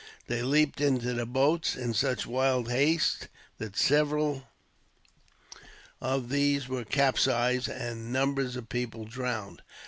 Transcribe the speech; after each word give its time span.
They 0.25 0.41
leaped 0.41 0.81
into 0.81 1.13
the 1.13 1.27
boats 1.27 1.75
in 1.75 1.93
such 1.93 2.25
wild 2.25 2.71
haste 2.71 3.27
that 3.59 3.77
several 3.77 4.47
of 6.01 6.29
these 6.29 6.67
were 6.67 6.83
capsized, 6.85 7.67
and 7.69 8.11
numbers 8.11 8.55
of 8.55 8.67
people 8.67 9.05
drowned. 9.05 9.61